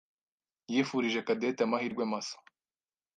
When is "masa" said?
2.11-2.37